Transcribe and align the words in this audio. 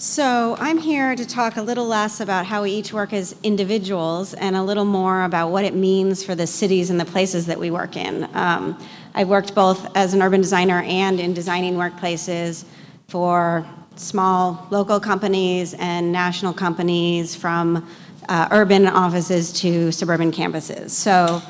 So 0.00 0.56
I'm 0.58 0.78
here 0.78 1.14
to 1.14 1.26
talk 1.26 1.58
a 1.58 1.62
little 1.62 1.84
less 1.84 2.20
about 2.20 2.46
how 2.46 2.62
we 2.62 2.70
each 2.70 2.90
work 2.90 3.12
as 3.12 3.36
individuals 3.42 4.32
and 4.32 4.56
a 4.56 4.62
little 4.62 4.86
more 4.86 5.24
about 5.24 5.50
what 5.50 5.62
it 5.62 5.74
means 5.74 6.24
for 6.24 6.34
the 6.34 6.46
cities 6.46 6.88
and 6.88 6.98
the 6.98 7.04
places 7.04 7.44
that 7.44 7.60
we 7.60 7.70
work 7.70 7.96
in. 7.98 8.26
Um, 8.34 8.82
I've 9.14 9.28
worked 9.28 9.54
both 9.54 9.94
as 9.94 10.14
an 10.14 10.22
urban 10.22 10.40
designer 10.40 10.80
and 10.80 11.20
in 11.20 11.34
designing 11.34 11.74
workplaces 11.74 12.64
for 13.08 13.66
small 13.94 14.66
local 14.70 15.00
companies 15.00 15.74
and 15.74 16.10
national 16.10 16.54
companies 16.54 17.36
from 17.36 17.86
uh, 18.30 18.48
urban 18.52 18.86
offices 18.86 19.52
to 19.60 19.92
suburban 19.92 20.32
campuses. 20.32 20.92
So 20.92 21.42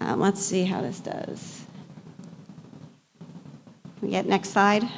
um, 0.00 0.20
let's 0.20 0.40
see 0.40 0.62
how 0.62 0.80
this 0.80 1.00
does. 1.00 1.64
We 4.00 4.10
get 4.10 4.26
next 4.26 4.50
slide. 4.50 4.88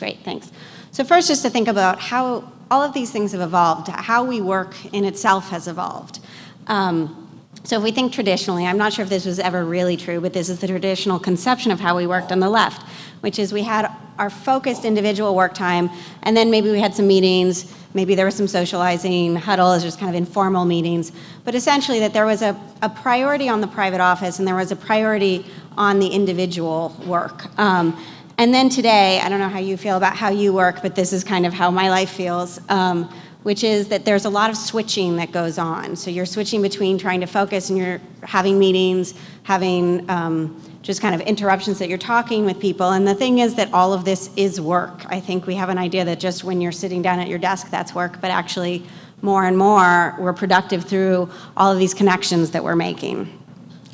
Great, 0.00 0.18
thanks. 0.24 0.50
So 0.92 1.04
first, 1.04 1.28
just 1.28 1.40
to 1.42 1.48
think 1.48 1.68
about 1.68 1.98
how 2.00 2.52
all 2.70 2.82
of 2.82 2.92
these 2.92 3.10
things 3.10 3.32
have 3.32 3.40
evolved, 3.40 3.88
how 3.88 4.24
we 4.24 4.42
work 4.42 4.74
in 4.92 5.06
itself 5.06 5.48
has 5.48 5.66
evolved. 5.66 6.20
Um, 6.66 7.18
so 7.64 7.78
if 7.78 7.82
we 7.82 7.92
think 7.92 8.12
traditionally, 8.12 8.66
I'm 8.66 8.76
not 8.76 8.92
sure 8.92 9.02
if 9.02 9.08
this 9.08 9.24
was 9.24 9.38
ever 9.38 9.64
really 9.64 9.96
true, 9.96 10.20
but 10.20 10.34
this 10.34 10.50
is 10.50 10.58
the 10.58 10.66
traditional 10.66 11.18
conception 11.18 11.70
of 11.70 11.80
how 11.80 11.96
we 11.96 12.06
worked 12.06 12.30
on 12.30 12.40
the 12.40 12.50
left, 12.50 12.86
which 13.22 13.38
is 13.38 13.54
we 13.54 13.62
had 13.62 13.90
our 14.18 14.28
focused 14.28 14.84
individual 14.84 15.34
work 15.34 15.54
time, 15.54 15.88
and 16.24 16.36
then 16.36 16.50
maybe 16.50 16.70
we 16.70 16.78
had 16.78 16.94
some 16.94 17.06
meetings, 17.06 17.74
maybe 17.94 18.14
there 18.14 18.26
was 18.26 18.34
some 18.34 18.48
socializing, 18.48 19.34
huddles, 19.34 19.82
just 19.82 19.98
kind 19.98 20.10
of 20.10 20.14
informal 20.14 20.66
meetings, 20.66 21.10
but 21.44 21.54
essentially 21.54 22.00
that 22.00 22.12
there 22.12 22.26
was 22.26 22.42
a, 22.42 22.54
a 22.82 22.88
priority 22.90 23.48
on 23.48 23.62
the 23.62 23.66
private 23.66 24.00
office 24.00 24.38
and 24.38 24.46
there 24.46 24.56
was 24.56 24.72
a 24.72 24.76
priority 24.76 25.46
on 25.78 26.00
the 26.00 26.08
individual 26.08 26.94
work. 27.06 27.58
Um, 27.58 27.96
and 28.38 28.52
then 28.52 28.68
today, 28.68 29.20
I 29.20 29.28
don't 29.28 29.38
know 29.38 29.48
how 29.48 29.58
you 29.58 29.76
feel 29.76 29.96
about 29.96 30.16
how 30.16 30.30
you 30.30 30.52
work, 30.52 30.82
but 30.82 30.94
this 30.94 31.12
is 31.12 31.24
kind 31.24 31.46
of 31.46 31.52
how 31.52 31.70
my 31.70 31.90
life 31.90 32.10
feels. 32.10 32.60
Um, 32.68 33.08
which 33.42 33.64
is 33.64 33.88
that 33.88 34.04
there's 34.04 34.24
a 34.24 34.30
lot 34.30 34.50
of 34.50 34.56
switching 34.56 35.16
that 35.16 35.32
goes 35.32 35.58
on. 35.58 35.96
So 35.96 36.10
you're 36.10 36.26
switching 36.26 36.62
between 36.62 36.96
trying 36.96 37.20
to 37.20 37.26
focus 37.26 37.70
and 37.70 37.78
you're 37.78 38.00
having 38.22 38.58
meetings, 38.58 39.14
having 39.42 40.08
um, 40.08 40.62
just 40.82 41.00
kind 41.00 41.14
of 41.14 41.20
interruptions 41.22 41.78
that 41.80 41.88
you're 41.88 41.98
talking 41.98 42.44
with 42.44 42.60
people. 42.60 42.90
And 42.90 43.06
the 43.06 43.14
thing 43.14 43.40
is 43.40 43.56
that 43.56 43.72
all 43.72 43.92
of 43.92 44.04
this 44.04 44.30
is 44.36 44.60
work. 44.60 45.04
I 45.06 45.18
think 45.18 45.46
we 45.46 45.56
have 45.56 45.68
an 45.68 45.78
idea 45.78 46.04
that 46.04 46.20
just 46.20 46.44
when 46.44 46.60
you're 46.60 46.72
sitting 46.72 47.02
down 47.02 47.18
at 47.18 47.28
your 47.28 47.38
desk, 47.38 47.70
that's 47.70 47.94
work, 47.94 48.20
but 48.20 48.30
actually, 48.30 48.84
more 49.22 49.44
and 49.44 49.56
more, 49.56 50.16
we're 50.18 50.32
productive 50.32 50.84
through 50.84 51.30
all 51.56 51.70
of 51.70 51.78
these 51.78 51.94
connections 51.94 52.50
that 52.50 52.64
we're 52.64 52.74
making. 52.74 53.38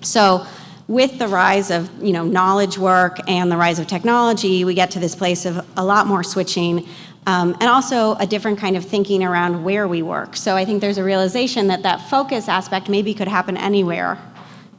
So, 0.01 0.47
with 0.89 1.19
the 1.19 1.29
rise 1.29 1.71
of 1.71 1.91
you 2.03 2.13
know 2.13 2.25
knowledge 2.25 2.79
work 2.79 3.19
and 3.29 3.53
the 3.53 3.57
rise 3.57 3.79
of 3.79 3.87
technology, 3.87 4.65
we 4.65 4.75
get 4.75 4.91
to 4.93 4.99
this 4.99 5.15
place 5.15 5.45
of 5.45 5.65
a 5.77 5.85
lot 5.85 6.07
more 6.07 6.25
switching 6.25 6.89
um, 7.27 7.55
and 7.61 7.65
also 7.65 8.15
a 8.15 8.27
different 8.27 8.59
kind 8.59 8.75
of 8.75 8.85
thinking 8.85 9.23
around 9.23 9.63
where 9.63 9.87
we 9.87 10.01
work. 10.01 10.35
So 10.35 10.57
I 10.57 10.65
think 10.65 10.81
there's 10.81 10.97
a 10.97 11.05
realization 11.05 11.67
that 11.67 11.83
that 11.83 12.09
focus 12.09 12.49
aspect 12.49 12.89
maybe 12.89 13.13
could 13.13 13.29
happen 13.29 13.59
anywhere. 13.59 14.19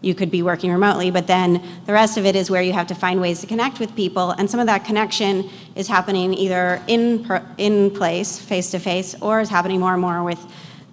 You 0.01 0.15
could 0.15 0.31
be 0.31 0.41
working 0.41 0.71
remotely, 0.71 1.11
but 1.11 1.27
then 1.27 1.61
the 1.85 1.93
rest 1.93 2.17
of 2.17 2.25
it 2.25 2.35
is 2.35 2.49
where 2.49 2.61
you 2.61 2.73
have 2.73 2.87
to 2.87 2.95
find 2.95 3.21
ways 3.21 3.41
to 3.41 3.47
connect 3.47 3.79
with 3.79 3.95
people, 3.95 4.31
and 4.31 4.49
some 4.49 4.59
of 4.59 4.65
that 4.65 4.85
connection 4.85 5.47
is 5.75 5.87
happening 5.87 6.33
either 6.33 6.81
in 6.87 7.29
in 7.57 7.91
place, 7.91 8.39
face 8.39 8.71
to 8.71 8.79
face, 8.79 9.13
or 9.21 9.41
is 9.41 9.49
happening 9.49 9.79
more 9.79 9.93
and 9.93 10.01
more 10.01 10.23
with 10.23 10.39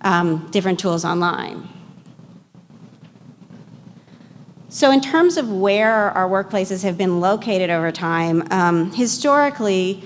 um, 0.02 0.46
different 0.50 0.78
tools 0.78 1.04
online. 1.04 1.75
So, 4.76 4.90
in 4.90 5.00
terms 5.00 5.38
of 5.38 5.50
where 5.50 6.10
our 6.10 6.28
workplaces 6.28 6.82
have 6.82 6.98
been 6.98 7.18
located 7.18 7.70
over 7.70 7.90
time, 7.90 8.46
um, 8.50 8.92
historically, 8.92 10.02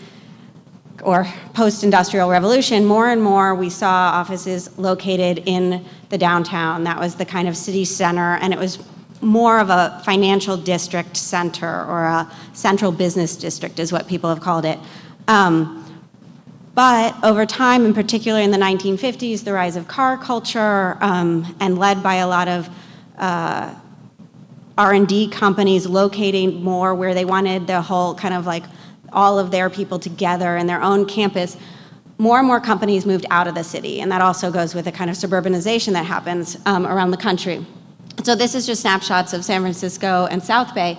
or 1.02 1.26
post-industrial 1.54 2.30
revolution, 2.30 2.84
more 2.84 3.08
and 3.08 3.20
more 3.20 3.52
we 3.52 3.68
saw 3.68 3.91
offices 3.91 4.78
located 4.78 5.42
in 5.44 5.84
the 6.10 6.16
downtown. 6.16 6.84
That 6.84 7.00
was 7.00 7.16
the 7.16 7.24
kind 7.24 7.48
of 7.48 7.56
city 7.56 7.84
center, 7.84 8.36
and 8.36 8.52
it 8.52 8.60
was 8.60 8.78
more 9.20 9.59
of 9.59 9.70
a 9.70 10.00
financial 10.04 10.56
district 10.56 11.16
center 11.16 11.84
or 11.86 12.04
a 12.04 12.32
central 12.53 12.92
business 12.92 13.34
district 13.34 13.80
is 13.80 13.91
what 13.91 14.06
people 14.06 14.30
have 14.30 14.41
called 14.41 14.64
it. 14.64 14.78
Um, 15.26 15.84
but 16.76 17.16
over 17.25 17.44
time, 17.44 17.84
in 17.84 17.92
particular 17.92 18.38
in 18.38 18.53
the 18.53 18.59
1950s, 18.59 19.42
the 19.42 19.53
rise 19.53 19.75
of 19.75 19.88
car 19.88 20.16
culture 20.16 20.97
um, 21.00 21.56
and 21.59 21.76
led 21.76 22.04
by 22.04 22.14
a 22.14 22.28
lot 22.28 22.47
of 22.47 22.69
uh, 23.19 23.75
R&D 24.80 25.28
companies 25.28 25.86
locating 25.86 26.64
more 26.64 26.94
where 26.94 27.12
they 27.12 27.26
wanted 27.26 27.66
the 27.66 27.82
whole 27.82 28.14
kind 28.14 28.32
of 28.32 28.46
like 28.46 28.64
all 29.12 29.38
of 29.38 29.50
their 29.50 29.68
people 29.68 29.98
together 29.98 30.56
in 30.56 30.66
their 30.66 30.82
own 30.82 31.04
campus, 31.04 31.58
more 32.16 32.38
and 32.38 32.46
more 32.46 32.60
companies 32.60 33.04
moved 33.04 33.26
out 33.30 33.46
of 33.46 33.54
the 33.54 33.62
city. 33.62 34.00
And 34.00 34.10
that 34.10 34.22
also 34.22 34.50
goes 34.50 34.74
with 34.74 34.86
the 34.86 34.92
kind 34.92 35.10
of 35.10 35.16
suburbanization 35.16 35.92
that 35.92 36.06
happens 36.06 36.56
um, 36.64 36.86
around 36.86 37.10
the 37.10 37.18
country. 37.18 37.66
So 38.24 38.34
this 38.34 38.54
is 38.54 38.64
just 38.64 38.80
snapshots 38.80 39.34
of 39.34 39.44
San 39.44 39.60
Francisco 39.60 40.26
and 40.30 40.42
South 40.42 40.74
Bay. 40.74 40.97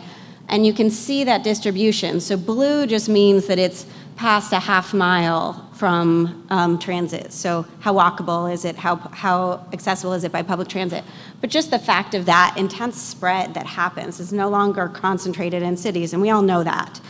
And 0.48 0.64
you 0.64 0.74
can 0.74 0.92
see 0.92 1.24
that 1.24 1.44
distribution. 1.44 2.20
So 2.20 2.38
blue 2.38 2.86
just 2.86 3.10
means 3.10 3.48
that 3.48 3.58
it's 3.58 3.88
past 4.16 4.54
a 4.54 4.60
half 4.60 4.94
mile 4.94 5.71
from 5.82 6.46
um, 6.52 6.78
transit. 6.78 7.34
So 7.34 7.66
how 7.80 7.96
walkable 7.96 8.54
is 8.54 8.66
it? 8.66 8.76
How, 8.76 8.98
how 8.98 9.66
accessible 9.74 10.14
is 10.14 10.24
it 10.24 10.32
by 10.32 10.44
public 10.44 10.68
transit? 10.68 11.04
But 11.42 11.50
just 11.50 11.72
the 11.72 11.80
fact 11.80 12.14
of 12.14 12.28
that 12.28 12.54
intense 12.56 13.02
spread 13.02 13.56
that 13.56 13.66
happens 13.66 14.20
is 14.20 14.32
no 14.32 14.48
longer 14.48 14.88
concentrated 14.88 15.64
in 15.64 15.76
cities, 15.76 16.14
and 16.14 16.22
we 16.22 16.30
all 16.30 16.44
know 16.44 16.64
that. 16.64 17.02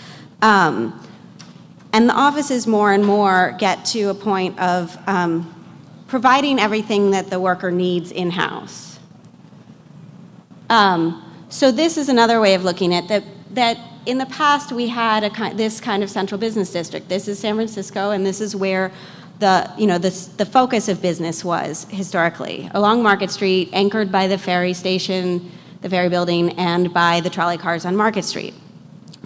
Um, 0.42 1.06
and 1.92 2.08
the 2.08 2.14
offices 2.14 2.66
more 2.66 2.94
and 2.94 3.06
more 3.06 3.58
get 3.60 3.84
to 3.88 4.04
a 4.04 4.14
point 4.14 4.58
of 4.58 4.98
um, 5.06 5.54
providing 6.08 6.58
everything 6.58 7.12
that 7.12 7.30
the 7.30 7.42
worker 7.42 7.72
needs 7.72 8.10
in-house. 8.10 9.00
Um, 10.70 11.22
so 11.50 11.74
this 11.74 11.98
is 11.98 12.08
another 12.08 12.40
way 12.40 12.54
of 12.54 12.64
looking 12.64 12.94
at 12.94 13.10
that, 13.10 13.26
that 13.54 13.78
in 14.06 14.18
the 14.18 14.26
past 14.26 14.72
we 14.72 14.88
had 14.88 15.24
a, 15.24 15.54
this 15.54 15.80
kind 15.80 16.04
of 16.04 16.10
central 16.10 16.40
business 16.40 16.72
district. 16.72 17.10
This 17.10 17.28
is 17.28 17.40
San 17.40 17.56
Francisco, 17.56 18.12
and 18.12 18.26
this 18.26 18.42
is 18.42 18.56
where 18.56 18.92
the, 19.40 19.72
you 19.78 19.88
know, 19.88 19.98
the, 19.98 20.10
the 20.38 20.46
focus 20.46 20.88
of 20.88 21.02
business 21.02 21.44
was 21.44 21.86
historically. 21.90 22.70
Along 22.74 23.02
Market 23.02 23.32
Street, 23.32 23.70
anchored 23.74 24.12
by 24.12 24.28
the 24.28 24.38
ferry 24.38 24.74
station, 24.74 25.52
the 25.82 25.90
ferry 25.90 26.10
building, 26.10 26.52
and 26.60 26.94
by 26.94 27.22
the 27.22 27.30
trolley 27.30 27.58
cars 27.58 27.86
on 27.86 27.96
Market 27.96 28.24
Street. 28.24 28.54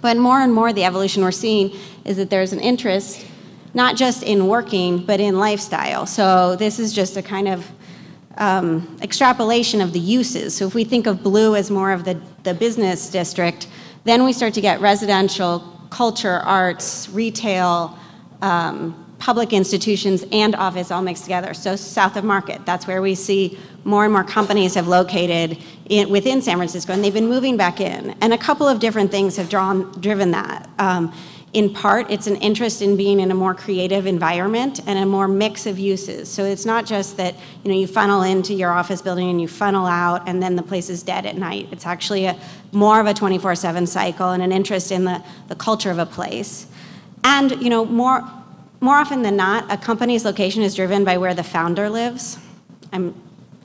But 0.01 0.17
more 0.17 0.41
and 0.41 0.53
more, 0.53 0.71
the 0.71 0.83
evolution 0.83 1.23
we're 1.23 1.31
seeing 1.31 1.75
is 2.05 2.17
that 2.17 2.29
there's 2.29 2.53
an 2.53 2.59
interest 2.59 3.25
not 3.73 3.97
just 3.97 4.23
in 4.23 4.47
working, 4.47 5.05
but 5.05 5.19
in 5.19 5.37
lifestyle. 5.37 6.05
So 6.05 6.55
this 6.55 6.79
is 6.79 6.93
just 6.93 7.17
a 7.17 7.21
kind 7.21 7.49
of 7.49 7.69
um, 8.37 8.97
extrapolation 9.01 9.81
of 9.81 9.91
the 9.91 9.99
uses. 9.99 10.55
So 10.55 10.65
if 10.65 10.73
we 10.73 10.85
think 10.85 11.07
of 11.07 11.21
blue 11.21 11.55
as 11.55 11.69
more 11.69 11.91
of 11.91 12.05
the, 12.05 12.19
the 12.43 12.53
business 12.53 13.09
district, 13.09 13.67
then 14.05 14.23
we 14.23 14.33
start 14.33 14.53
to 14.53 14.61
get 14.61 14.79
residential, 14.79 15.59
culture, 15.89 16.39
arts, 16.39 17.09
retail, 17.09 17.97
um, 18.41 19.04
public 19.19 19.53
institutions, 19.53 20.25
and 20.31 20.55
office 20.55 20.91
all 20.91 21.01
mixed 21.01 21.23
together. 21.23 21.53
So 21.53 21.75
south 21.75 22.17
of 22.17 22.23
Market, 22.23 22.65
that's 22.65 22.85
where 22.85 23.01
we 23.01 23.15
see 23.15 23.57
more 23.83 24.03
and 24.03 24.11
more 24.11 24.23
companies 24.23 24.73
have 24.75 24.87
located 24.87 25.57
in, 25.89 26.09
within 26.09 26.41
San 26.41 26.57
Francisco, 26.57 26.91
and 26.93 27.03
they've 27.03 27.13
been 27.13 27.27
moving 27.27 27.55
back 27.55 27.79
in. 27.79 28.15
And 28.21 28.33
a 28.33 28.37
couple 28.37 28.67
of 28.67 28.79
different 28.79 29.11
things 29.11 29.37
have 29.37 29.49
drawn, 29.49 29.91
driven 30.01 30.31
that. 30.31 30.69
Um, 30.79 31.13
in 31.53 31.73
part, 31.73 32.11
it's 32.11 32.27
an 32.27 32.35
interest 32.37 32.81
in 32.81 32.97
being 32.97 33.21
in 33.21 33.31
a 33.31 33.33
more 33.33 33.53
creative 33.53 34.05
environment 34.05 34.81
and 34.85 34.99
a 34.99 35.05
more 35.05 35.25
mix 35.25 35.65
of 35.65 35.79
uses. 35.79 36.29
So 36.29 36.43
it's 36.43 36.65
not 36.65 36.85
just 36.85 37.15
that 37.15 37.33
you 37.63 37.71
know 37.71 37.77
you 37.77 37.87
funnel 37.87 38.23
into 38.23 38.53
your 38.53 38.71
office 38.71 39.01
building 39.01 39.29
and 39.29 39.39
you 39.39 39.47
funnel 39.47 39.85
out, 39.85 40.27
and 40.27 40.43
then 40.43 40.57
the 40.57 40.63
place 40.63 40.89
is 40.89 41.01
dead 41.01 41.25
at 41.25 41.37
night. 41.37 41.69
It's 41.71 41.85
actually 41.85 42.25
a 42.25 42.37
more 42.73 42.99
of 42.99 43.07
a 43.07 43.13
24/7 43.13 43.87
cycle 43.87 44.31
and 44.31 44.43
an 44.43 44.51
interest 44.51 44.91
in 44.91 45.05
the, 45.05 45.23
the 45.47 45.55
culture 45.55 45.91
of 45.91 45.97
a 45.97 46.05
place. 46.05 46.67
And 47.23 47.51
you 47.63 47.69
know 47.69 47.85
more 47.85 48.21
more 48.79 48.95
often 48.95 49.21
than 49.21 49.35
not, 49.35 49.71
a 49.71 49.77
company's 49.77 50.25
location 50.25 50.61
is 50.61 50.75
driven 50.75 51.03
by 51.03 51.17
where 51.17 51.33
the 51.33 51.43
founder 51.43 51.89
lives. 51.89 52.37
I'm 52.91 53.13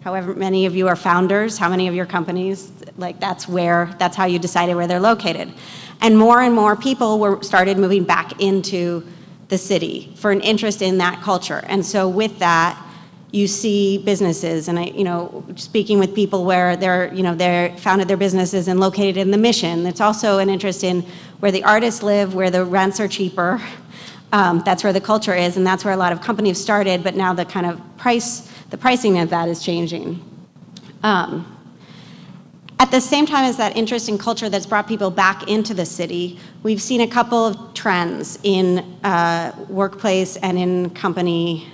however 0.02 0.34
many 0.34 0.66
of 0.66 0.74
you 0.74 0.88
are 0.88 0.96
founders, 0.96 1.58
how 1.58 1.68
many 1.68 1.86
of 1.88 1.94
your 1.94 2.06
companies, 2.06 2.72
like 2.96 3.20
that's 3.20 3.46
where, 3.46 3.94
that's 3.98 4.16
how 4.16 4.24
you 4.24 4.38
decided 4.38 4.74
where 4.74 4.86
they're 4.86 5.00
located. 5.00 5.52
And 6.00 6.16
more 6.16 6.40
and 6.40 6.54
more 6.54 6.74
people 6.74 7.18
were 7.18 7.42
started 7.42 7.76
moving 7.76 8.04
back 8.04 8.40
into 8.40 9.06
the 9.48 9.58
city 9.58 10.12
for 10.16 10.30
an 10.30 10.40
interest 10.40 10.80
in 10.80 10.98
that 10.98 11.20
culture. 11.20 11.62
And 11.66 11.84
so 11.84 12.08
with 12.08 12.38
that, 12.38 12.82
you 13.32 13.46
see 13.46 13.98
businesses 13.98 14.66
and 14.68 14.78
I, 14.78 14.84
you 14.86 15.04
know, 15.04 15.44
speaking 15.54 15.98
with 15.98 16.14
people 16.14 16.44
where 16.44 16.76
they're, 16.76 17.12
you 17.14 17.22
know, 17.22 17.34
they're 17.34 17.76
founded 17.76 18.08
their 18.08 18.16
businesses 18.16 18.66
and 18.66 18.80
located 18.80 19.16
in 19.16 19.30
the 19.30 19.38
mission. 19.38 19.86
It's 19.86 20.00
also 20.00 20.38
an 20.38 20.48
interest 20.48 20.82
in 20.82 21.02
where 21.38 21.52
the 21.52 21.62
artists 21.62 22.02
live, 22.02 22.34
where 22.34 22.50
the 22.50 22.64
rents 22.64 22.98
are 22.98 23.06
cheaper. 23.06 23.60
Um, 24.32 24.62
that's 24.64 24.84
where 24.84 24.92
the 24.92 25.00
culture 25.00 25.34
is, 25.34 25.56
and 25.56 25.66
that's 25.66 25.84
where 25.84 25.92
a 25.92 25.96
lot 25.96 26.12
of 26.12 26.20
companies 26.20 26.60
started, 26.60 27.02
but 27.02 27.16
now 27.16 27.34
the 27.34 27.44
kind 27.44 27.66
of 27.66 27.80
price 27.96 28.48
the 28.70 28.78
pricing 28.78 29.18
of 29.18 29.30
that 29.30 29.48
is 29.48 29.62
changing. 29.62 30.24
Um, 31.02 31.56
at 32.78 32.90
the 32.90 33.00
same 33.00 33.26
time 33.26 33.44
as 33.44 33.56
that 33.58 33.76
interest 33.76 34.08
in 34.08 34.16
culture 34.16 34.48
that's 34.48 34.64
brought 34.64 34.88
people 34.88 35.10
back 35.10 35.48
into 35.48 35.74
the 35.74 35.84
city, 35.84 36.38
we've 36.62 36.80
seen 36.80 37.02
a 37.02 37.06
couple 37.06 37.46
of 37.46 37.74
trends 37.74 38.38
in 38.42 38.78
uh, 39.04 39.52
workplace 39.68 40.36
and 40.36 40.58
in 40.58 40.90
company, 40.90 41.68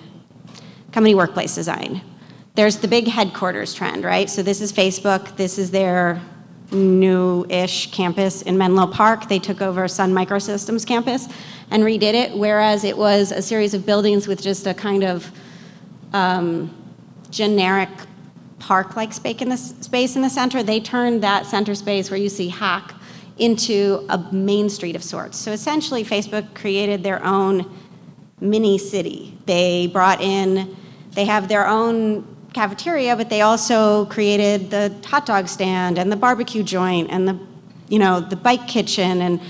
company 0.91 1.15
workplace 1.15 1.55
design. 1.55 2.01
There's 2.55 2.79
the 2.79 2.89
big 2.89 3.07
headquarters 3.07 3.75
trend, 3.75 4.05
right? 4.05 4.29
So 4.29 4.43
this 4.43 4.61
is 4.61 4.73
Facebook, 4.73 5.37
this 5.37 5.59
is 5.59 5.71
their 5.71 6.21
new-ish 6.73 7.93
campus 7.93 8.43
in 8.43 8.59
Menlo 8.59 8.87
Park. 8.87 9.29
They 9.29 9.39
took 9.39 9.61
over 9.63 9.87
Sun 9.89 10.13
Microsystems 10.13 10.87
campus 10.87 11.29
and 11.71 11.83
redid 11.83 12.15
it, 12.15 12.37
whereas 12.37 12.85
it 12.85 12.97
was 12.97 13.33
a 13.33 13.43
series 13.43 13.75
of 13.75 13.87
buildings 13.87 14.27
with 14.27 14.43
just 14.43 14.67
a 14.67 14.75
kind 14.75 15.05
of 15.05 15.31
um, 16.13 16.75
generic 17.31 17.89
park-like 18.59 19.13
space 19.13 19.41
in, 19.43 19.49
the, 19.49 19.57
space 19.57 20.17
in 20.17 20.23
the 20.23 20.31
center. 20.31 20.63
They 20.63 20.81
turned 20.81 21.23
that 21.23 21.47
center 21.47 21.75
space 21.75 22.11
where 22.11 22.19
you 22.19 22.29
see 22.29 22.49
Hack 22.49 22.95
into 23.39 24.07
a 24.09 24.19
main 24.33 24.71
street 24.71 24.97
of 24.97 25.05
sorts. 25.05 25.39
So 25.39 25.53
essentially, 25.53 26.05
Facebook 26.05 26.55
created 26.55 27.03
their 27.03 27.25
own 27.25 27.71
mini 28.41 28.79
city. 28.79 29.37
They 29.47 29.89
brought 29.89 30.21
in, 30.21 30.77
they 31.11 31.27
have 31.27 31.49
their 31.49 31.67
own 31.67 32.36
cafeteria, 32.57 33.15
but 33.15 33.29
they 33.29 33.43
also 33.43 34.07
created 34.07 34.71
the 34.71 34.93
hot 35.05 35.27
dog 35.27 35.47
stand 35.47 35.99
and 35.99 36.11
the 36.11 36.17
barbecue 36.17 36.63
joint 36.63 37.11
and 37.11 37.29
the, 37.29 37.39
you 37.89 37.99
know, 37.99 38.19
the 38.19 38.35
bike 38.35 38.67
kitchen, 38.67 39.21
and 39.21 39.41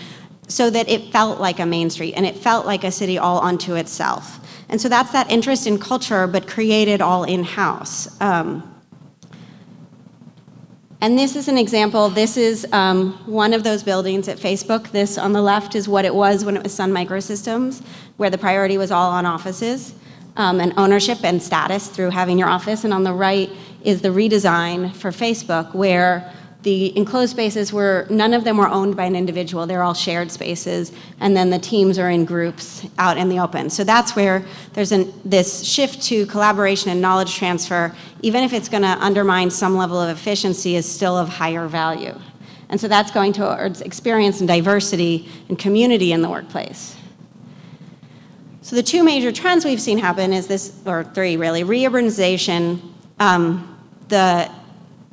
so 0.49 0.71
that 0.71 0.89
it 0.89 1.13
felt 1.13 1.41
like 1.41 1.61
a 1.61 1.67
main 1.67 1.89
street 1.89 2.15
and 2.17 2.27
it 2.27 2.37
felt 2.37 2.67
like 2.67 2.83
a 2.83 2.91
city 2.91 3.17
all 3.17 3.41
unto 3.41 3.77
itself. 3.77 4.25
And 4.69 4.81
so 4.81 4.89
that's 4.89 5.13
that 5.13 5.31
interest 5.31 5.69
in 5.69 5.79
culture, 5.79 6.27
but 6.27 6.49
created 6.49 7.01
all 7.01 7.23
in-house. 7.23 8.21
Um, 8.21 8.49
and 11.01 11.17
this 11.17 11.37
is 11.37 11.47
an 11.47 11.59
example. 11.59 12.09
This 12.09 12.37
is 12.37 12.67
um, 12.73 13.13
one 13.27 13.55
of 13.55 13.63
those 13.63 13.85
buildings 13.85 14.27
at 14.29 14.39
Facebook. 14.39 14.91
This 14.91 15.17
on 15.17 15.33
the 15.33 15.43
left 15.43 15.77
is 15.77 15.89
what 15.89 16.05
it 16.05 16.15
was 16.15 16.45
when 16.45 16.57
it 16.57 16.63
was 16.65 16.75
Sun 16.75 16.91
Microsystems, 16.93 17.85
where 18.17 18.31
the 18.31 18.39
priority 18.39 18.79
was 18.79 18.91
all 18.91 19.11
on 19.13 19.27
offices 19.27 19.95
um, 20.37 20.61
and 20.61 20.73
ownership 20.77 21.25
and 21.25 21.43
status 21.43 21.89
through 21.89 22.11
having 22.11 22.39
your 22.39 22.49
office. 22.49 22.85
And 22.85 22.93
on 22.93 23.05
the 23.05 23.13
right 23.13 23.51
is 23.83 24.03
the 24.03 24.09
redesign 24.09 24.95
for 24.95 25.11
Facebook, 25.11 25.75
where 25.75 26.33
the 26.63 26.97
enclosed 26.97 27.31
spaces 27.31 27.73
were, 27.73 28.09
none 28.11 28.35
of 28.35 28.43
them 28.43 28.57
were 28.57 28.67
owned 28.67 28.97
by 28.97 29.05
an 29.05 29.15
individual. 29.15 29.67
They're 29.67 29.85
all 29.85 29.95
shared 29.95 30.33
spaces. 30.33 30.93
And 31.21 31.37
then 31.37 31.51
the 31.51 31.61
teams 31.61 31.97
are 31.97 32.11
in 32.11 32.25
groups 32.25 32.85
out 32.99 33.17
in 33.17 33.29
the 33.29 33.39
open. 33.39 33.71
So 33.71 33.85
that's 33.85 34.17
where 34.17 34.45
there's 34.73 34.91
an, 34.91 35.13
this 35.25 35.65
shift 35.65 36.03
to 36.07 36.27
collaboration 36.27 36.91
and 36.91 37.01
knowledge 37.01 37.37
transfer, 37.37 37.95
even 38.23 38.43
if 38.43 38.53
it's 38.53 38.69
going 38.69 38.83
to 38.83 38.99
undermine 39.01 39.51
some 39.51 39.77
level 39.77 40.01
of 40.01 40.09
efficiency, 40.09 40.75
is 40.75 40.91
still 40.91 41.17
of 41.17 41.29
higher 41.29 41.69
value. 41.69 42.19
And 42.69 42.81
so 42.81 42.89
that's 42.89 43.13
going 43.13 43.33
towards 43.33 43.81
experience 43.81 44.41
and 44.41 44.49
diversity 44.49 45.29
and 45.49 45.57
community 45.57 46.11
in 46.11 46.21
the 46.21 46.29
workplace. 46.29 46.97
So 48.67 48.75
the 48.75 48.83
two 48.83 49.05
major 49.05 49.31
trends 49.31 49.65
we've 49.65 49.81
seen 49.81 49.99
happen 49.99 50.33
is 50.33 50.49
this, 50.49 50.73
or 50.85 51.05
three 51.05 51.37
really, 51.37 51.63
reurbanization, 51.63 52.81
um, 53.21 53.79
the 54.09 54.51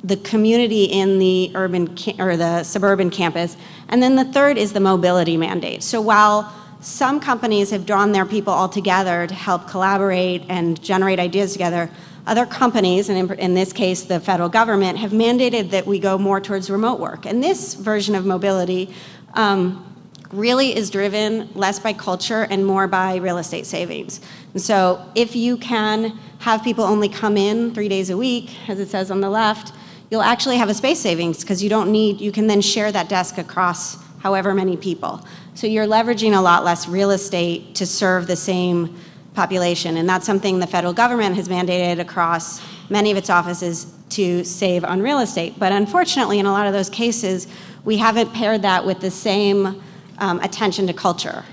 the 0.02 0.16
community 0.16 0.86
in 0.86 1.20
the 1.20 1.52
urban 1.54 1.96
or 2.18 2.36
the 2.36 2.64
suburban 2.64 3.10
campus, 3.10 3.56
and 3.88 4.02
then 4.02 4.16
the 4.16 4.24
third 4.24 4.58
is 4.58 4.72
the 4.72 4.80
mobility 4.80 5.36
mandate. 5.36 5.84
So 5.84 6.00
while 6.00 6.52
some 6.80 7.20
companies 7.20 7.70
have 7.70 7.86
drawn 7.86 8.10
their 8.10 8.26
people 8.26 8.52
all 8.52 8.68
together 8.68 9.24
to 9.24 9.34
help 9.34 9.68
collaborate 9.68 10.42
and 10.48 10.82
generate 10.82 11.20
ideas 11.20 11.52
together, 11.52 11.88
other 12.26 12.46
companies, 12.46 13.08
and 13.08 13.30
in, 13.30 13.38
in, 13.38 13.54
this 13.54 13.72
case 13.72 14.02
the 14.02 14.18
federal 14.18 14.48
government, 14.48 14.98
have 14.98 15.12
mandated 15.12 15.70
that 15.70 15.86
we 15.86 16.00
go 16.00 16.18
more 16.18 16.40
towards 16.40 16.70
remote 16.70 16.98
work. 16.98 17.24
And 17.24 17.40
this 17.40 17.74
version 17.74 18.16
of 18.16 18.26
mobility 18.26 18.92
um, 19.34 19.93
really 20.32 20.74
is 20.74 20.90
driven 20.90 21.48
less 21.54 21.78
by 21.78 21.92
culture 21.92 22.42
and 22.42 22.66
more 22.66 22.86
by 22.86 23.16
real 23.16 23.38
estate 23.38 23.66
savings. 23.66 24.20
And 24.52 24.62
so 24.62 25.04
if 25.14 25.36
you 25.36 25.56
can 25.56 26.18
have 26.40 26.62
people 26.62 26.84
only 26.84 27.08
come 27.08 27.36
in 27.36 27.74
three 27.74 27.88
days 27.88 28.10
a 28.10 28.16
week, 28.16 28.50
as 28.68 28.80
it 28.80 28.88
says 28.88 29.10
on 29.10 29.20
the 29.20 29.30
left, 29.30 29.72
you'll 30.10 30.22
actually 30.22 30.56
have 30.56 30.68
a 30.68 30.74
space 30.74 31.00
savings 31.00 31.40
because 31.40 31.62
you 31.62 31.68
don't 31.68 31.90
need, 31.90 32.20
you 32.20 32.32
can 32.32 32.46
then 32.46 32.60
share 32.60 32.92
that 32.92 33.08
desk 33.08 33.38
across 33.38 34.02
however 34.18 34.54
many 34.54 34.76
people. 34.76 35.24
So 35.54 35.66
you're 35.66 35.86
leveraging 35.86 36.36
a 36.36 36.40
lot 36.40 36.64
less 36.64 36.88
real 36.88 37.10
estate 37.10 37.74
to 37.76 37.86
serve 37.86 38.26
the 38.26 38.36
same 38.36 38.96
population. 39.34 39.96
And 39.96 40.08
that's 40.08 40.24
something 40.24 40.58
the 40.58 40.66
federal 40.66 40.92
government 40.92 41.36
has 41.36 41.48
mandated 41.48 42.00
across 42.00 42.60
many 42.88 43.10
of 43.10 43.16
its 43.16 43.30
offices 43.30 43.92
to 44.10 44.44
save 44.44 44.84
on 44.84 45.02
real 45.02 45.18
estate. 45.18 45.54
But 45.58 45.72
unfortunately, 45.72 46.38
in 46.38 46.46
a 46.46 46.52
lot 46.52 46.66
of 46.66 46.72
those 46.72 46.88
cases, 46.88 47.48
we 47.84 47.96
haven't 47.98 48.32
paired 48.32 48.62
that 48.62 48.86
with 48.86 49.00
the 49.00 49.10
same 49.10 49.82
um, 50.18 50.40
attention 50.40 50.86
to 50.86 50.92
culture. 50.92 51.44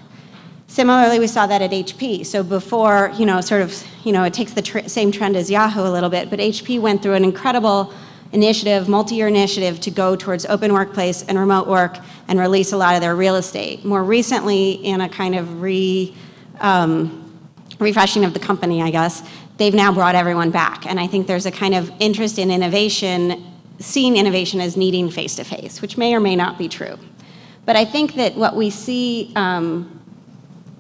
Similarly, 0.68 1.20
we 1.20 1.28
saw 1.28 1.48
that 1.48 1.62
at 1.62 1.72
HP. 1.72 2.26
So 2.26 2.44
before, 2.44 3.12
you 3.18 3.26
know, 3.26 3.42
sort 3.42 3.62
of, 3.62 3.86
you 4.06 4.14
know, 4.14 4.24
it 4.24 4.34
takes 4.34 4.54
the 4.54 4.62
tr 4.62 4.80
same 4.88 5.12
trend 5.12 5.36
as 5.36 5.52
Yahoo 5.52 5.82
a 5.82 5.92
little 5.92 6.10
bit, 6.10 6.30
but 6.30 6.40
HP 6.40 6.80
went 6.80 7.04
through 7.04 7.16
an 7.16 7.26
incredible 7.26 7.94
initiative, 8.32 8.88
multi-year 8.88 9.28
initiative 9.28 9.80
to 9.82 9.92
go 9.92 10.16
towards 10.16 10.46
open 10.46 10.72
workplace 10.74 11.24
and 11.24 11.38
remote 11.38 11.68
work 11.68 11.98
and 12.28 12.40
release 12.40 12.72
a 12.72 12.78
lot 12.78 12.96
of 12.96 13.02
their 13.02 13.16
real 13.16 13.36
estate. 13.36 13.84
More 13.84 14.04
recently, 14.04 14.72
in 14.72 15.02
a 15.02 15.10
kind 15.10 15.36
of 15.36 15.62
re, 15.62 16.16
um, 16.60 17.30
refreshing 17.80 18.24
of 18.24 18.34
the 18.34 18.40
company, 18.40 18.82
I 18.82 18.92
guess, 18.92 19.24
they've 19.58 19.74
now 19.74 19.92
brought 19.92 20.16
everyone 20.16 20.52
back. 20.52 20.86
And 20.86 21.00
I 21.00 21.08
think 21.08 21.28
there's 21.28 21.46
a 21.46 21.52
kind 21.52 21.76
of 21.76 21.92
interest 22.00 22.40
in 22.40 22.50
innovation, 22.50 23.44
seeing 23.80 24.16
innovation 24.16 24.62
as 24.62 24.78
needing 24.78 25.10
face-to-face, 25.10 25.80
-face, 25.80 25.82
which 25.82 25.98
may 25.98 26.16
or 26.16 26.20
may 26.20 26.36
not 26.36 26.58
be 26.58 26.68
true. 26.70 26.98
But 27.66 27.76
I 27.76 27.86
think 27.86 28.16
that 28.16 28.36
what 28.36 28.56
we 28.56 28.70
see 28.70 29.32
um, 29.36 30.00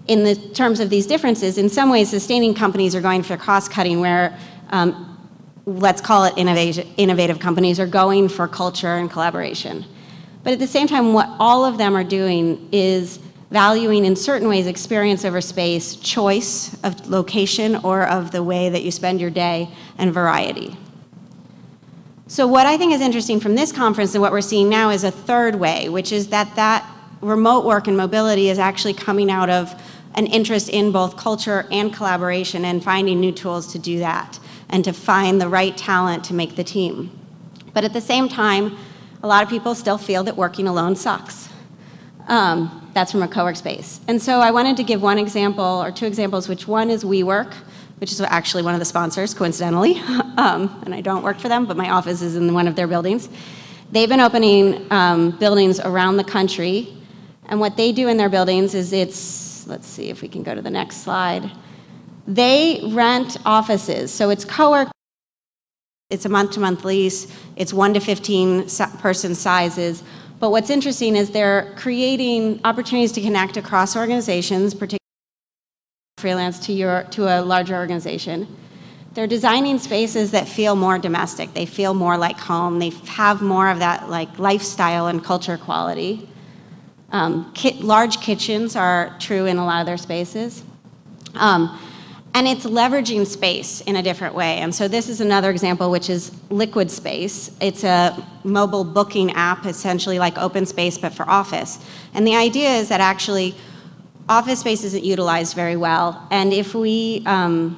in 0.08 0.24
the 0.24 0.36
terms 0.36 0.80
of 0.80 0.90
these 0.90 1.06
differences, 1.06 1.58
in 1.58 1.70
some 1.70 1.90
ways, 1.90 2.10
sustaining 2.10 2.54
companies 2.54 2.96
are 2.96 3.02
going 3.02 3.24
for 3.24 3.38
cost 3.38 3.72
cutting 3.72 4.00
where 4.00 4.38
um, 4.72 5.08
let's 5.66 6.02
call 6.02 6.26
it 6.26 6.34
innovative 6.38 7.40
companies, 7.40 7.80
are 7.80 7.88
going 7.88 8.28
for 8.28 8.48
culture 8.48 8.96
and 8.96 9.12
collaboration. 9.12 9.86
But 10.44 10.54
at 10.54 10.60
the 10.60 10.68
same 10.68 10.88
time, 10.88 11.14
what 11.14 11.30
all 11.40 11.66
of 11.66 11.78
them 11.78 11.96
are 11.96 12.04
doing 12.04 12.68
is 12.72 13.20
valuing 13.52 14.06
in 14.06 14.16
certain 14.16 14.48
ways 14.48 14.66
experience 14.66 15.24
over 15.24 15.42
space, 15.42 15.96
choice 15.98 16.74
of 16.84 17.10
location 17.10 17.76
or 17.76 18.08
of 18.08 18.32
the 18.32 18.42
way 18.42 18.70
that 18.70 18.82
you 18.82 18.92
spend 18.92 19.22
your 19.22 19.30
day, 19.30 19.70
and 19.98 20.14
variety. 20.14 20.78
So 22.32 22.48
what 22.48 22.66
I 22.66 22.78
think 22.78 22.94
is 22.94 23.02
interesting 23.02 23.42
from 23.42 23.56
this 23.56 23.74
conference 23.74 24.16
and 24.16 24.22
what 24.22 24.32
we're 24.32 24.40
seeing 24.40 24.70
now 24.70 24.90
is 24.90 25.04
a 25.04 25.12
third 25.12 25.56
way, 25.56 25.90
which 25.90 26.14
is 26.14 26.28
that 26.28 26.56
that 26.56 26.90
remote 27.20 27.66
work 27.66 27.90
and 27.90 27.98
mobility 27.98 28.48
is 28.48 28.58
actually 28.58 28.94
coming 28.94 29.30
out 29.30 29.50
of 29.50 29.76
an 30.16 30.28
interest 30.28 30.70
in 30.70 30.94
both 30.94 31.18
culture 31.18 31.68
and 31.72 31.94
collaboration 31.94 32.64
and 32.64 32.82
finding 32.82 33.20
new 33.20 33.34
tools 33.34 33.74
to 33.74 33.80
do 33.80 34.00
that 34.00 34.40
and 34.70 34.86
to 34.86 34.94
find 34.94 35.42
the 35.42 35.50
right 35.50 35.76
talent 35.76 36.24
to 36.24 36.34
make 36.34 36.56
the 36.56 36.64
team. 36.64 37.12
But 37.74 37.84
at 37.84 37.92
the 37.92 38.00
same 38.00 38.30
time, 38.30 38.78
a 39.22 39.28
lot 39.28 39.44
of 39.44 39.50
people 39.50 39.76
still 39.76 39.98
feel 39.98 40.24
that 40.24 40.38
working 40.38 40.70
alone 40.70 40.96
sucks. 40.96 41.50
Um, 42.30 42.90
that's 42.94 43.12
from 43.12 43.24
a 43.24 43.28
co-work 43.28 43.58
space. 43.58 44.00
And 44.08 44.22
so 44.22 44.40
I 44.40 44.52
wanted 44.52 44.78
to 44.78 44.84
give 44.84 45.02
one 45.02 45.18
example 45.18 45.66
or 45.66 45.92
two 45.92 46.06
examples, 46.06 46.48
which 46.48 46.66
one 46.66 46.90
is 46.90 47.04
WeWork, 47.04 47.54
which 48.02 48.12
is 48.12 48.20
actually 48.20 48.64
one 48.64 48.74
of 48.74 48.80
the 48.80 48.86
sponsors, 48.86 49.32
coincidentally. 49.36 50.00
um, 50.38 50.82
and 50.84 50.94
I 50.94 51.02
don't 51.02 51.22
work 51.22 51.38
for 51.38 51.50
them, 51.50 51.68
but 51.68 51.78
my 51.78 51.92
office 51.92 52.24
is 52.24 52.36
in 52.36 52.52
one 52.52 52.68
of 52.68 52.76
their 52.76 52.88
buildings. 52.88 53.30
They've 53.92 54.10
been 54.10 54.20
opening 54.20 54.92
um, 54.92 55.38
buildings 55.38 55.80
around 55.80 56.18
the 56.18 56.24
country. 56.24 56.98
And 57.46 57.60
what 57.60 57.78
they 57.78 57.92
do 57.92 58.08
in 58.08 58.18
their 58.18 58.28
buildings 58.28 58.74
is 58.74 58.92
it's, 58.92 59.68
let's 59.68 59.86
see 59.86 60.10
if 60.10 60.24
we 60.24 60.28
can 60.28 60.42
go 60.42 60.56
to 60.56 60.64
the 60.64 60.72
next 60.72 61.04
slide. 61.04 61.52
They 62.26 62.82
rent 62.92 63.38
offices, 63.46 64.12
so 64.12 64.32
it's 64.32 64.46
co-work. 64.46 64.90
It's 66.10 66.26
a 66.26 66.30
month-to-month 66.30 66.84
lease. 66.84 67.32
It's 67.56 67.72
one 67.72 67.94
to 67.94 68.00
15 68.00 68.68
person 68.98 69.36
sizes. 69.36 70.02
But 70.40 70.50
what's 70.50 70.72
interesting 70.72 71.16
is 71.16 71.30
they're 71.30 71.72
creating 71.78 72.62
opportunities 72.66 73.12
to 73.12 73.22
connect 73.22 73.58
across 73.58 73.96
organizations, 73.96 74.74
particularly 74.74 75.01
freelance 76.22 76.60
to, 76.68 76.74
your, 76.74 77.04
to 77.12 77.24
a 77.24 77.42
larger 77.42 77.76
organization. 77.76 78.48
They're 79.14 79.28
designing 79.28 79.78
spaces 79.80 80.32
that 80.32 80.48
feel 80.48 80.76
more 80.76 80.98
domestic. 80.98 81.54
They 81.54 81.66
feel 81.66 81.94
more 81.94 82.18
like 82.18 82.38
home. 82.38 82.80
They 82.80 82.92
have 83.08 83.42
more 83.42 83.70
of 83.70 83.80
that 83.80 84.10
like 84.10 84.40
lifestyle 84.40 85.08
and 85.08 85.22
culture 85.22 85.58
quality. 85.58 86.30
Um, 87.12 87.52
ki 87.54 87.74
large 87.82 88.22
kitchens 88.22 88.76
are 88.78 89.14
true 89.20 89.46
in 89.46 89.58
a 89.58 89.66
lot 89.66 89.82
of 89.82 89.86
their 89.86 89.98
spaces. 89.98 90.64
Um, 91.36 91.78
and 92.34 92.48
it's 92.48 92.66
leveraging 92.66 93.28
space 93.28 93.82
in 93.82 93.98
a 93.98 94.02
different 94.02 94.34
way. 94.34 94.60
And 94.60 94.74
so 94.74 94.88
this 94.88 95.10
is 95.10 95.20
another 95.20 95.50
example, 95.50 95.92
which 95.92 96.10
is 96.10 96.32
Liquid 96.50 96.90
Space. 96.90 97.52
It's 97.60 97.84
a 97.84 98.26
mobile 98.46 98.86
booking 98.86 99.32
app, 99.32 99.66
essentially 99.66 100.18
like 100.18 100.38
Open 100.38 100.66
Space, 100.66 100.98
but 100.98 101.14
for 101.14 101.30
office. 101.30 101.80
And 102.14 102.26
the 102.26 102.36
idea 102.36 102.70
is 102.76 102.88
that 102.88 103.02
actually 103.02 103.56
office 104.32 104.62
space 104.62 104.84
isn't 104.86 105.04
utilized 105.04 105.56
very 105.56 105.76
well. 105.76 106.26
And 106.32 106.54
if 106.54 106.74
we, 106.74 107.22
um, 107.26 107.78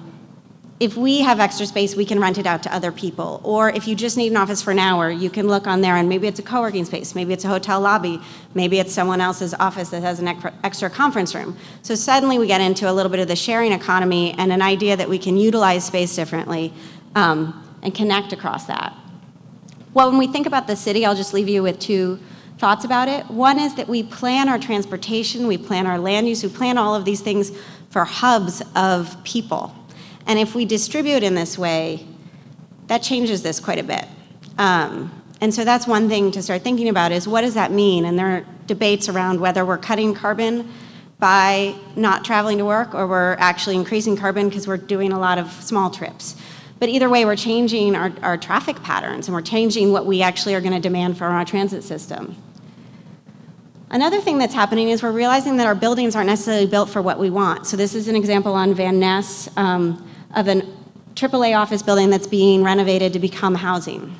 if 0.79 0.95
we 0.95 1.21
have 1.21 1.39
extra 1.39 1.65
space, 1.65 1.95
we 1.95 2.05
can 2.05 2.19
rent 2.19 2.37
it 2.37 2.45
out 2.45 2.61
to 2.63 2.73
other 2.73 2.91
people. 2.91 3.41
Or 3.43 3.69
if 3.69 3.87
you 3.87 3.95
just 3.95 4.17
need 4.17 4.31
an 4.31 4.37
office 4.37 4.61
for 4.61 4.69
an 4.69 4.77
hour, 4.77 5.09
you 5.09 5.31
can 5.31 5.47
look 5.47 5.65
on 5.65 5.81
there 5.81 5.95
and 5.95 6.07
maybe 6.07 6.27
it's 6.27 6.39
a 6.39 6.43
co-working 6.43 6.85
space, 6.85 7.15
maybe 7.15 7.33
it's 7.33 7.43
a 7.43 7.47
hotel 7.47 7.79
lobby, 7.81 8.21
maybe 8.53 8.79
it's 8.79 8.93
someone 8.93 9.19
else's 9.19 9.55
office 9.55 9.89
that 9.89 10.03
has 10.03 10.19
an 10.19 10.27
extra- 10.27 10.53
extra 10.63 10.89
conference 10.91 11.33
room. 11.33 11.57
So 11.81 11.95
suddenly 11.95 12.37
we 12.37 12.45
get 12.45 12.61
into 12.61 12.89
a 12.89 12.93
little 12.93 13.09
bit 13.09 13.19
of 13.19 13.27
the 13.27 13.35
sharing 13.35 13.71
economy 13.71 14.35
and 14.37 14.53
an 14.53 14.61
idea 14.61 14.95
that 14.95 15.09
we 15.09 15.17
can 15.17 15.37
utilize 15.37 15.85
space 15.85 16.15
differently 16.15 16.71
um, 17.15 17.39
and 17.81 17.95
connect 17.95 18.31
across 18.31 18.65
that. 18.65 18.95
Well, 19.95 20.09
when 20.09 20.19
we 20.19 20.27
think 20.27 20.45
about 20.45 20.67
the 20.67 20.75
city, 20.75 21.03
I'll 21.03 21.15
just 21.15 21.33
leave 21.33 21.49
you 21.49 21.63
with 21.63 21.79
two 21.79 22.19
thoughts 22.63 22.85
about 22.85 23.09
it. 23.09 23.29
One 23.29 23.59
is 23.59 23.75
that 23.75 23.89
we 23.89 24.03
plan 24.03 24.47
our 24.47 24.57
transportation, 24.57 25.47
we 25.47 25.57
plan 25.57 25.85
our 25.85 25.99
land 25.99 26.29
use, 26.29 26.43
we 26.43 26.49
plan 26.49 26.77
all 26.77 26.95
of 26.95 27.03
these 27.03 27.19
things 27.19 27.51
for 27.89 28.05
hubs 28.05 28.63
of 28.73 29.21
people. 29.25 29.75
And 30.25 30.39
if 30.39 30.55
we 30.55 30.63
distribute 30.63 31.23
in 31.23 31.35
this 31.35 31.57
way, 31.57 32.07
that 32.87 32.99
changes 32.99 33.43
this 33.43 33.59
quite 33.59 33.79
a 33.79 33.83
bit. 33.83 34.05
Um, 34.57 35.11
and 35.41 35.53
so 35.53 35.65
that's 35.65 35.85
one 35.87 36.07
thing 36.07 36.31
to 36.31 36.41
start 36.41 36.61
thinking 36.61 36.87
about 36.87 37.11
is 37.11 37.27
what 37.27 37.41
does 37.41 37.55
that 37.55 37.69
mean? 37.69 38.05
And 38.05 38.17
there 38.17 38.27
are 38.27 38.45
debates 38.65 39.09
around 39.09 39.41
whether 39.41 39.65
we're 39.65 39.77
cutting 39.77 40.13
carbon 40.13 40.71
by 41.19 41.75
not 41.97 42.23
traveling 42.23 42.59
to 42.59 42.65
work 42.65 42.95
or 42.95 43.07
we're 43.07 43.33
actually 43.39 43.75
increasing 43.75 44.15
carbon 44.15 44.47
because 44.47 44.69
we're 44.69 44.77
doing 44.77 45.11
a 45.11 45.19
lot 45.19 45.37
of 45.37 45.51
small 45.51 45.89
trips. 45.89 46.37
But 46.79 46.87
either 46.87 47.09
way, 47.09 47.25
we're 47.25 47.35
changing 47.35 47.97
our, 47.97 48.13
our 48.21 48.37
traffic 48.37 48.81
patterns 48.83 49.27
and 49.27 49.35
we're 49.35 49.41
changing 49.41 49.91
what 49.91 50.05
we 50.05 50.21
actually 50.21 50.55
are 50.55 50.61
going 50.61 50.71
to 50.71 50.79
demand 50.79 51.17
from 51.17 51.33
our 51.33 51.43
transit 51.43 51.83
system. 51.83 52.37
Another 53.93 54.19
thing 54.19 54.39
that's 54.39 54.55
happening 54.55 54.89
is 54.89 55.03
we're 55.03 55.11
realizing 55.11 55.57
that 55.57 55.67
our 55.67 55.75
buildings 55.75 56.15
aren't 56.15 56.25
necessarily 56.25 56.65
built 56.65 56.89
for 56.89 56.99
what 56.99 57.19
we 57.19 57.29
want. 57.29 57.67
So 57.67 57.77
this 57.77 57.93
is 57.93 58.07
an 58.07 58.15
example 58.15 58.53
on 58.53 58.73
Van 58.73 58.99
Ness 58.99 59.47
um, 59.55 60.03
of 60.35 60.47
an 60.47 60.63
AAA 61.13 61.55
office 61.55 61.83
building 61.83 62.09
that's 62.09 62.25
being 62.25 62.63
renovated 62.63 63.13
to 63.13 63.19
become 63.19 63.53
housing. 63.53 64.19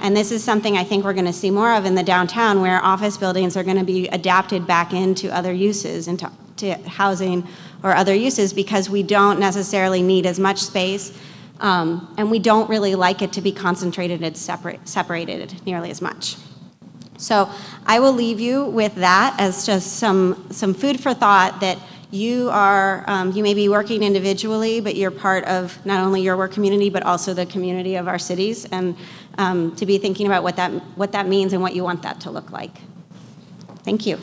And 0.00 0.16
this 0.16 0.30
is 0.30 0.44
something 0.44 0.76
I 0.76 0.84
think 0.84 1.04
we're 1.04 1.14
going 1.14 1.24
to 1.24 1.32
see 1.32 1.50
more 1.50 1.72
of 1.72 1.84
in 1.84 1.96
the 1.96 2.02
downtown, 2.04 2.60
where 2.60 2.80
office 2.80 3.16
buildings 3.16 3.56
are 3.56 3.64
going 3.64 3.76
to 3.76 3.84
be 3.84 4.06
adapted 4.06 4.68
back 4.68 4.92
into 4.92 5.34
other 5.34 5.52
uses, 5.52 6.06
into 6.06 6.30
to 6.58 6.74
housing 6.88 7.44
or 7.82 7.96
other 7.96 8.14
uses, 8.14 8.52
because 8.52 8.88
we 8.88 9.02
don't 9.02 9.40
necessarily 9.40 10.00
need 10.00 10.26
as 10.26 10.38
much 10.38 10.58
space, 10.58 11.12
um, 11.58 12.14
and 12.16 12.30
we 12.30 12.38
don't 12.38 12.70
really 12.70 12.94
like 12.94 13.20
it 13.20 13.32
to 13.32 13.40
be 13.40 13.50
concentrated 13.50 14.22
and 14.22 14.36
separate, 14.36 14.86
separated 14.88 15.66
nearly 15.66 15.90
as 15.90 16.00
much. 16.00 16.36
So 17.18 17.50
I 17.84 18.00
will 18.00 18.12
leave 18.12 18.40
you 18.40 18.64
with 18.64 18.94
that 18.94 19.34
as 19.38 19.66
just 19.66 19.96
some, 19.96 20.46
some 20.50 20.72
food 20.72 21.00
for 21.00 21.12
thought 21.12 21.60
that 21.60 21.78
you 22.10 22.48
are, 22.50 23.04
um, 23.06 23.32
you 23.32 23.42
may 23.42 23.52
be 23.52 23.68
working 23.68 24.02
individually, 24.02 24.80
but 24.80 24.96
you're 24.96 25.10
part 25.10 25.44
of 25.44 25.84
not 25.84 26.02
only 26.02 26.22
your 26.22 26.36
work 26.36 26.52
community, 26.52 26.88
but 26.88 27.02
also 27.02 27.34
the 27.34 27.44
community 27.44 27.96
of 27.96 28.08
our 28.08 28.18
cities, 28.18 28.64
and 28.66 28.96
um, 29.36 29.76
to 29.76 29.84
be 29.84 29.98
thinking 29.98 30.26
about 30.26 30.42
what 30.42 30.56
that, 30.56 30.70
what 30.96 31.12
that 31.12 31.28
means 31.28 31.52
and 31.52 31.60
what 31.60 31.74
you 31.74 31.84
want 31.84 32.02
that 32.02 32.20
to 32.22 32.30
look 32.30 32.50
like. 32.50 32.80
Thank 33.84 34.06
you. 34.06 34.18